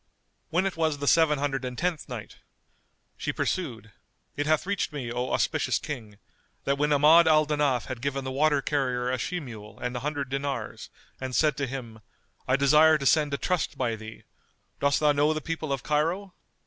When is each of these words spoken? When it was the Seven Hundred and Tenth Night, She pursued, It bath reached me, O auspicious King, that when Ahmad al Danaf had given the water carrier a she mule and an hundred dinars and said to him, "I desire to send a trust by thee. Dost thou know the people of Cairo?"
When 0.49 0.65
it 0.65 0.75
was 0.77 0.97
the 0.97 1.05
Seven 1.07 1.37
Hundred 1.37 1.63
and 1.63 1.77
Tenth 1.77 2.09
Night, 2.09 2.37
She 3.17 3.31
pursued, 3.31 3.91
It 4.35 4.47
bath 4.47 4.65
reached 4.65 4.91
me, 4.91 5.11
O 5.11 5.31
auspicious 5.31 5.77
King, 5.77 6.17
that 6.63 6.79
when 6.79 6.91
Ahmad 6.91 7.27
al 7.27 7.45
Danaf 7.45 7.85
had 7.85 8.01
given 8.01 8.23
the 8.23 8.31
water 8.31 8.63
carrier 8.63 9.11
a 9.11 9.19
she 9.19 9.39
mule 9.39 9.77
and 9.77 9.95
an 9.95 10.01
hundred 10.01 10.29
dinars 10.29 10.89
and 11.19 11.35
said 11.35 11.55
to 11.57 11.67
him, 11.67 11.99
"I 12.47 12.55
desire 12.55 12.97
to 12.97 13.05
send 13.05 13.35
a 13.35 13.37
trust 13.37 13.77
by 13.77 13.95
thee. 13.95 14.23
Dost 14.79 14.99
thou 15.01 15.11
know 15.11 15.33
the 15.33 15.39
people 15.39 15.71
of 15.71 15.83
Cairo?" 15.83 16.33